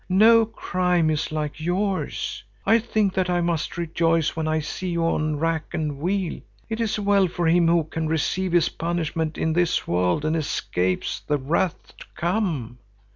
[0.09, 2.43] No crime is like yours.
[2.65, 6.41] I think that I must rejoice when I see you on rack and wheel.
[6.69, 11.19] It is well for him who can receive his punishment in this world and escapes
[11.19, 12.79] the wrath to come.